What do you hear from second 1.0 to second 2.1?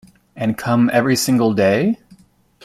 single day?